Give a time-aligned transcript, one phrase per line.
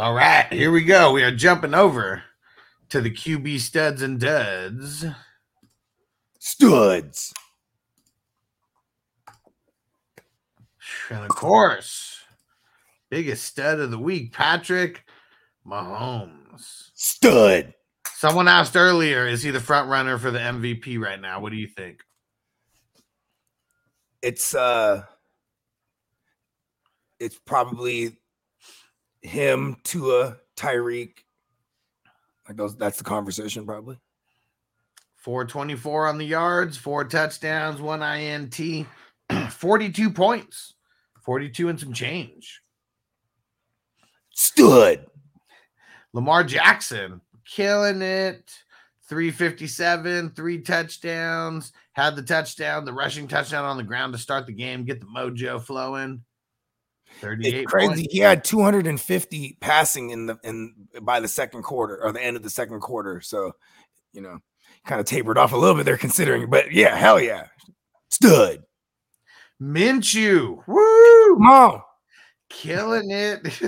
[0.00, 1.12] All right, here we go.
[1.12, 2.22] We are jumping over
[2.88, 5.04] to the QB studs and duds.
[6.38, 7.34] Studs.
[11.10, 12.18] And of course,
[13.10, 15.04] biggest stud of the week, Patrick
[15.66, 16.92] Mahomes.
[16.94, 17.74] Stud.
[18.06, 21.40] Someone asked earlier, is he the front runner for the MVP right now?
[21.40, 22.00] What do you think?
[24.22, 25.02] It's uh
[27.18, 28.16] it's probably
[29.22, 31.18] him, Tua, Tyreek.
[32.48, 33.98] Like those that's the conversation probably.
[35.16, 38.86] 424 on the yards, four touchdowns, one INT,
[39.50, 40.74] 42 points,
[41.24, 42.62] 42 and some change.
[44.30, 45.06] Stood.
[46.12, 48.50] Lamar Jackson killing it.
[49.10, 54.52] 357, three touchdowns, had the touchdown, the rushing touchdown on the ground to start the
[54.52, 56.22] game, get the mojo flowing.
[57.20, 57.88] 38 It's crazy.
[57.88, 58.12] points.
[58.12, 62.42] He had 250 passing in the in by the second quarter or the end of
[62.42, 63.20] the second quarter.
[63.20, 63.52] So,
[64.12, 64.38] you know,
[64.86, 67.46] kind of tapered off a little bit there considering, but yeah, hell yeah.
[68.10, 68.64] Stud.
[69.60, 71.82] Minshew, woo, Come on.
[72.48, 73.60] killing it.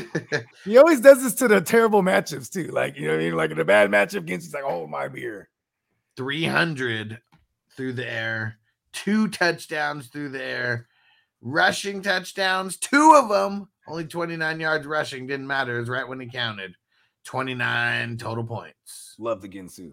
[0.65, 2.69] He always does this to the terrible matchups too.
[2.69, 3.37] Like, you know what I mean?
[3.37, 5.49] Like in a bad matchup against, he's like, oh my beer.
[6.17, 7.21] 300
[7.77, 8.59] through the air,
[8.93, 10.87] two touchdowns through the air,
[11.43, 15.77] rushing touchdowns, two of them, only 29 yards rushing, didn't matter.
[15.77, 16.75] It was right when he counted.
[17.25, 19.15] 29 total points.
[19.19, 19.93] Love the Ginsu.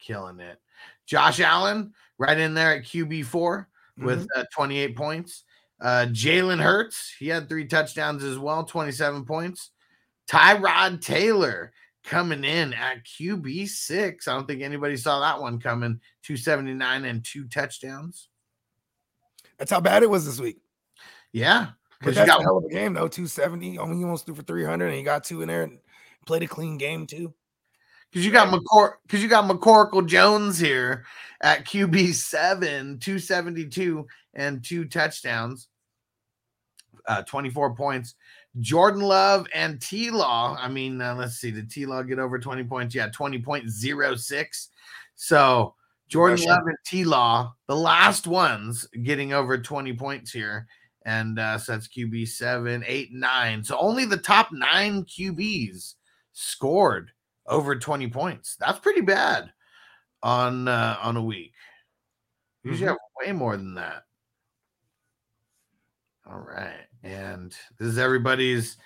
[0.00, 0.58] Killing it.
[1.06, 3.66] Josh Allen, right in there at QB4
[3.98, 5.44] with uh, 28 points.
[5.80, 9.70] Uh, Jalen Hurts, he had three touchdowns as well, 27 points.
[10.28, 14.26] Tyrod Taylor coming in at QB6.
[14.26, 16.00] I don't think anybody saw that one coming.
[16.22, 18.28] 279 and two touchdowns.
[19.58, 20.58] That's how bad it was this week.
[21.32, 21.68] Yeah.
[21.98, 23.08] Because you got a hell of a game, though.
[23.08, 23.78] 270.
[23.78, 25.78] Only almost threw for 300, and he got two in there and
[26.26, 27.32] played a clean game, too.
[28.10, 31.04] because you got McCor because you got McCorkle Jones here
[31.42, 35.68] at QB seven, 272 and two touchdowns,
[37.08, 38.14] uh, 24 points.
[38.60, 40.56] Jordan Love and T Law.
[40.58, 42.94] I mean, uh, let's see, did T Law get over 20 points?
[42.94, 44.68] Yeah, 20.06.
[45.14, 45.74] So
[46.08, 46.48] Jordan Rushing.
[46.50, 50.66] Love and T Law, the last ones getting over 20 points here.
[51.04, 53.62] And uh, so that's QB seven, eight, nine.
[53.62, 55.94] So only the top nine QBs
[56.32, 57.10] scored
[57.46, 58.56] over 20 points.
[58.58, 59.52] That's pretty bad
[60.22, 61.52] on uh, on a week.
[62.64, 62.88] You should Mhm.
[62.88, 64.02] have way more than that.
[66.28, 66.86] All right.
[67.04, 68.76] And this is everybody's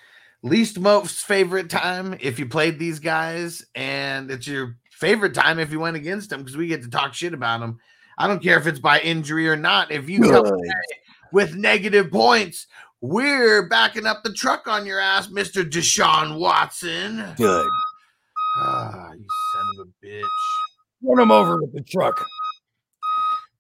[0.43, 5.73] least most favorite time if you played these guys, and it's your favorite time if
[5.73, 7.79] you went against them because we get to talk shit about them.
[8.19, 9.91] I don't care if it's by injury or not.
[9.91, 10.61] If you come Good.
[11.33, 12.67] with negative points,
[13.01, 15.69] we're backing up the truck on your ass, Mr.
[15.69, 17.25] Deshaun Watson.
[17.37, 17.67] Good.
[18.59, 19.25] Ah, you
[19.55, 20.23] son of a bitch.
[21.03, 22.23] Run him over with the truck.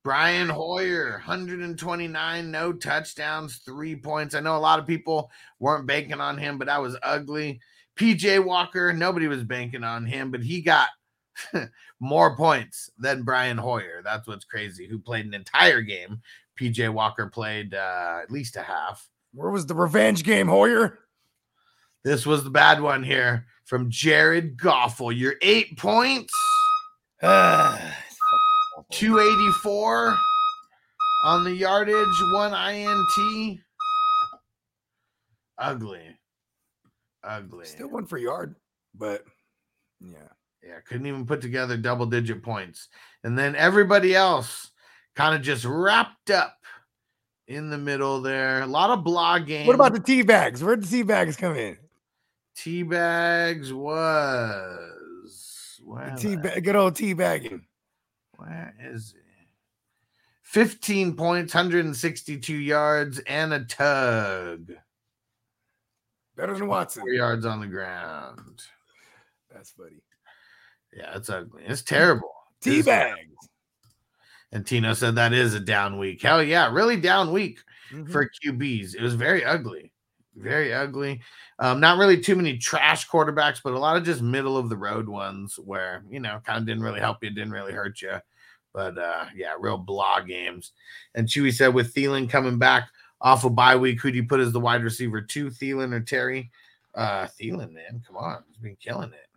[0.02, 4.34] Brian Hoyer, 129, no touchdowns, three points.
[4.34, 7.60] I know a lot of people weren't banking on him, but that was ugly.
[7.96, 10.88] PJ Walker, nobody was banking on him, but he got
[12.00, 14.00] more points than Brian Hoyer.
[14.02, 16.22] That's what's crazy, who played an entire game.
[16.58, 19.06] PJ Walker played uh, at least a half.
[19.34, 20.98] Where was the revenge game, Hoyer?
[22.04, 25.16] This was the bad one here from Jared Goffel.
[25.16, 26.32] Your eight points.
[27.22, 27.78] Ah,
[28.90, 30.16] 284
[31.24, 33.60] on the yardage, one INT.
[35.58, 36.16] Ugly.
[37.22, 37.66] Ugly.
[37.66, 38.56] Still one for yard,
[38.94, 39.24] but
[40.00, 40.28] yeah.
[40.62, 42.88] Yeah, couldn't even put together double digit points.
[43.24, 44.70] And then everybody else
[45.16, 46.54] kind of just wrapped up
[47.48, 48.60] in the middle there.
[48.60, 49.66] A lot of blogging.
[49.66, 50.62] What about the tea bags?
[50.62, 51.78] Where'd the tea bags come in?
[52.60, 53.72] tea bags?
[53.72, 54.78] Was
[55.78, 57.64] The where, tea bag, good old tea bagging.
[58.40, 59.22] Where is it?
[60.42, 64.72] 15 points, 162 yards, and a tug.
[66.36, 67.02] Better than Watson.
[67.02, 68.62] Four yards on the ground.
[69.52, 70.02] That's funny.
[70.92, 71.62] Yeah, it's ugly.
[71.66, 72.32] It's terrible.
[72.60, 73.26] Tea It's- bags.
[74.52, 76.22] And Tino said that is a down week.
[76.22, 77.60] Hell yeah, really down week
[77.92, 78.10] Mhm.
[78.10, 78.94] for QBs.
[78.96, 79.92] It was very ugly.
[80.42, 81.20] Very ugly.
[81.58, 84.76] Um, not really too many trash quarterbacks, but a lot of just middle of the
[84.76, 88.14] road ones where, you know, kind of didn't really help you, didn't really hurt you.
[88.72, 90.72] But uh, yeah, real blah games.
[91.14, 92.88] And Chewy said with Thielen coming back
[93.20, 96.00] off a bye week, who do you put as the wide receiver two, Thielen or
[96.00, 96.50] Terry?
[96.94, 98.02] Uh Thielen, man.
[98.06, 98.42] Come on.
[98.48, 99.29] He's been killing it.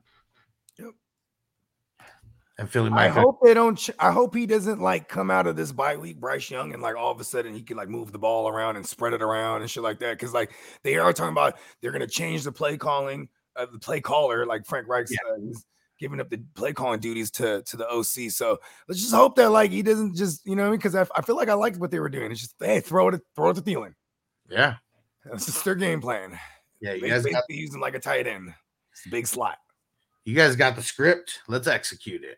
[2.60, 3.12] And Philly I Mike.
[3.14, 3.76] hope they don't.
[3.78, 6.84] Ch- I hope he doesn't like come out of this bye week, Bryce Young, and
[6.84, 9.24] like all of a sudden he can like move the ball around and spread it
[9.24, 10.12] around and shit like that.
[10.20, 10.52] Because like
[10.84, 14.66] they are talking about they're gonna change the play calling, uh, the play caller, like
[14.68, 15.18] Frank Reich Yeah.
[15.32, 15.66] uh, he's
[16.00, 18.30] giving up the play calling duties to to the OC.
[18.30, 21.36] So let's just hope that like he doesn't just you know because I, I feel
[21.36, 22.32] like I liked what they were doing.
[22.32, 23.96] It's just hey throw it throw it to Thielen.
[24.50, 24.76] yeah.
[25.26, 26.38] That's just their game plan.
[26.82, 26.94] Yeah.
[26.94, 28.54] You guys got him like a tight end.
[28.92, 29.58] It's a big slot.
[30.26, 31.40] you guys got the script.
[31.48, 32.38] Let's execute it.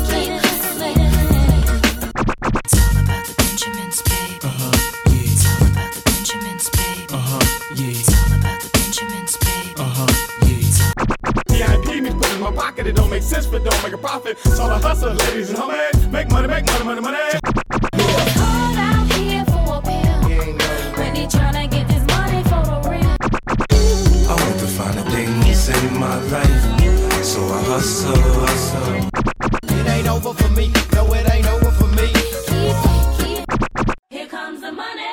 [12.81, 14.37] Pocket, it don't make sense, but don't make a profit.
[14.45, 16.11] It's all hustle, ladies and homies.
[16.11, 17.17] Make money, make money, money, money.
[18.41, 20.97] Called out here for a pill.
[20.97, 23.15] When he tryna get this money for the real.
[24.29, 29.09] I want to find the things in my life, so I hustle, hustle.
[29.79, 30.71] It ain't over for me.
[30.93, 32.07] No, it ain't over for me.
[32.49, 32.75] Keep,
[33.19, 33.45] keep.
[34.09, 35.07] Here comes the money.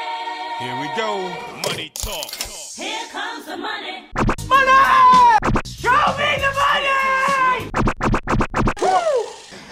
[0.61, 1.29] Here we go.
[1.69, 2.33] Money talk.
[2.77, 4.18] Here comes the money.